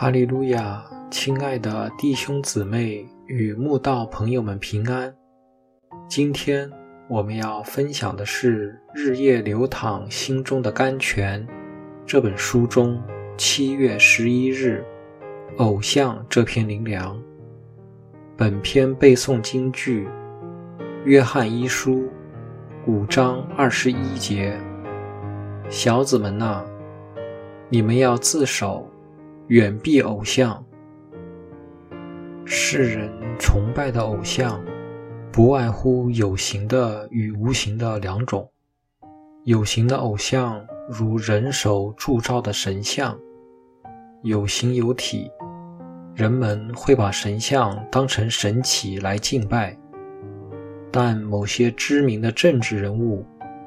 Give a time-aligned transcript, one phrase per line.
[0.00, 0.80] 哈利路亚，
[1.10, 5.12] 亲爱的弟兄姊妹与慕道朋友们平安。
[6.08, 6.70] 今天
[7.08, 11.44] 我们要分享的是《日夜流淌心中的甘泉》
[12.06, 13.02] 这本书中
[13.36, 14.84] 七月十一日
[15.58, 17.20] “偶像”这篇灵粮。
[18.36, 20.06] 本篇背诵京剧
[21.04, 22.02] 《约翰一书》
[22.86, 24.56] 五章二十一节
[25.68, 26.64] ：“小子们呐，
[27.68, 28.88] 你们要自守。”
[29.48, 30.62] 远避偶像。
[32.44, 34.62] 世人崇拜的偶像，
[35.32, 38.50] 不外乎有形的与无形的两种。
[39.44, 43.18] 有形的偶像，如人手铸造的神像，
[44.22, 45.30] 有形有体，
[46.14, 49.74] 人们会把神像当成神祇来敬拜。
[50.90, 53.24] 但某些知名的政治人物、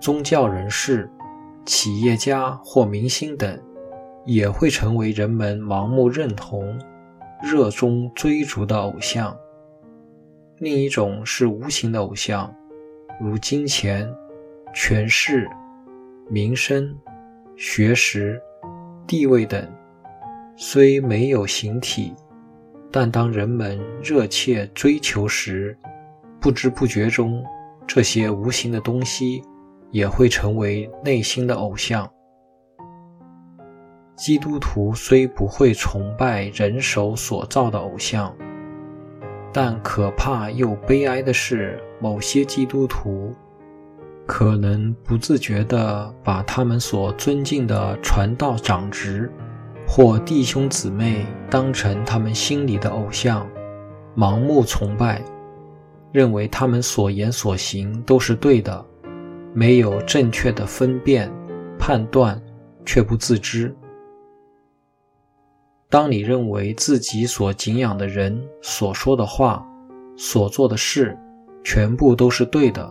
[0.00, 1.10] 宗教人士、
[1.64, 3.58] 企业家或明星等。
[4.24, 6.78] 也会成为人们盲目认同、
[7.42, 9.36] 热衷追逐的偶像。
[10.58, 12.54] 另一种是无形的偶像，
[13.20, 14.08] 如金钱、
[14.72, 15.50] 权势、
[16.30, 16.96] 名声、
[17.56, 18.40] 学识、
[19.06, 19.68] 地位等，
[20.56, 22.14] 虽没有形体，
[22.92, 25.76] 但当人们热切追求时，
[26.40, 27.44] 不知不觉中，
[27.86, 29.42] 这些无形的东西
[29.90, 32.08] 也会成为内心的偶像。
[34.14, 38.32] 基督徒虽不会崇拜人手所造的偶像，
[39.52, 43.34] 但可怕又悲哀的是，某些基督徒
[44.26, 49.30] 可能不自觉地把他们所尊敬的传道长职
[49.86, 53.48] 或弟兄姊妹当成他们心里的偶像，
[54.14, 55.22] 盲目崇拜，
[56.12, 58.84] 认为他们所言所行都是对的，
[59.54, 61.32] 没有正确的分辨
[61.78, 62.40] 判断，
[62.84, 63.74] 却不自知。
[65.92, 69.62] 当你认为自己所敬仰的人所说的话、
[70.16, 71.14] 所做的事，
[71.62, 72.90] 全部都是对的，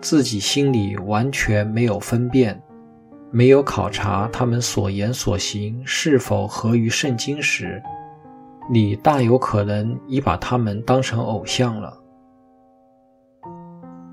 [0.00, 2.60] 自己心里完全没有分辨，
[3.30, 7.80] 没有考察他们所言所行是否合于圣经时，
[8.68, 11.96] 你大有可能已把他们当成偶像了。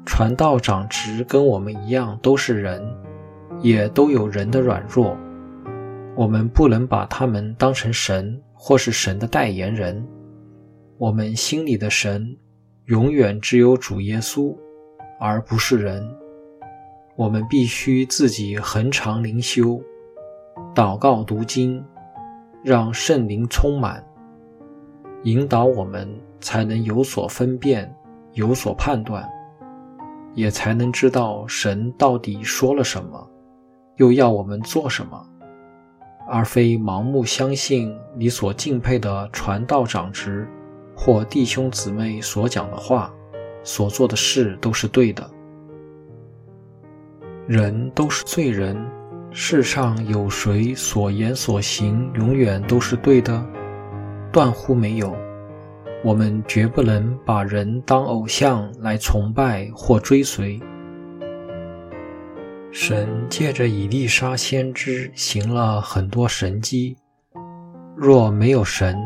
[0.05, 2.87] 传道长职跟我们一样都是人，
[3.61, 5.17] 也都有人的软弱。
[6.15, 10.05] 我们不能把他们当成神或是神的代言人。
[10.97, 12.37] 我们心里的神
[12.85, 14.55] 永远只有主耶稣，
[15.19, 16.05] 而不是人。
[17.15, 19.81] 我们必须自己恒常灵修、
[20.75, 21.83] 祷告、读经，
[22.63, 24.03] 让圣灵充满，
[25.23, 26.07] 引导我们，
[26.39, 27.93] 才能有所分辨、
[28.33, 29.27] 有所判断，
[30.35, 33.29] 也才能知道神到底说了什么，
[33.95, 35.27] 又要我们做什么。
[36.31, 40.47] 而非盲目相信你所敬佩的传道长职
[40.95, 43.13] 或弟兄姊妹所讲的话、
[43.65, 45.29] 所做的事都是对的。
[47.47, 48.77] 人都是罪人，
[49.29, 53.45] 世上有谁所言所行永远都是对的？
[54.31, 55.13] 断乎没有。
[56.01, 60.57] 我们绝不能把人当偶像来崇拜或追随。
[62.73, 66.95] 神借着以利沙先知行了很多神迹，
[67.97, 68.97] 若没有神，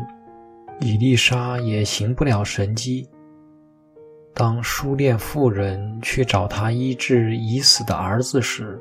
[0.80, 3.08] 以利沙也行不了神迹。
[4.32, 8.78] 当书恋妇人去找他医治已死的儿子时，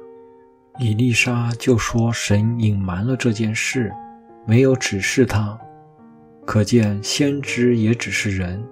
[0.78, 3.92] 以利沙就说神隐瞒了这件事，
[4.46, 5.60] 没有指示他。
[6.46, 8.64] 可见先知也只是人，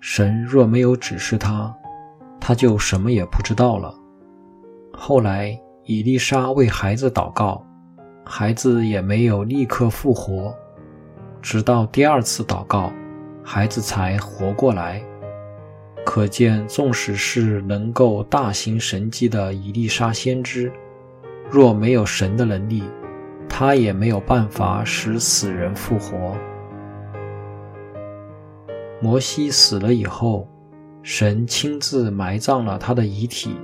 [0.00, 1.74] 神若没有指示他，
[2.38, 3.94] 他就什么也不知道了。
[4.98, 7.62] 后来，伊丽莎为孩子祷告，
[8.24, 10.52] 孩子也没有立刻复活。
[11.42, 12.90] 直到第二次祷告，
[13.44, 15.00] 孩子才活过来。
[16.04, 20.72] 可见，纵使是能够大行神迹的伊丽莎先知，
[21.50, 22.82] 若没有神的能力，
[23.48, 26.34] 他也没有办法使死人复活。
[29.00, 30.48] 摩西死了以后，
[31.02, 33.54] 神亲自埋葬了他的遗体。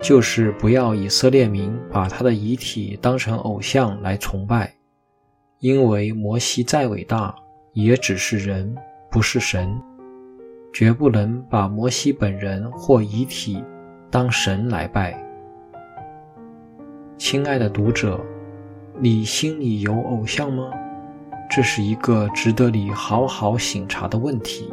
[0.00, 4.72] 就是不要以色列民把他的遗体当成偶像来崇拜，
[5.58, 7.34] 因为摩西再伟大，
[7.72, 8.74] 也只是人，
[9.10, 9.74] 不是神，
[10.72, 13.64] 绝不能把摩西本人或遗体
[14.10, 15.20] 当神来拜。
[17.18, 18.20] 亲爱的读者，
[19.00, 20.70] 你心里有偶像吗？
[21.50, 24.72] 这是一个值得你好好省察的问题。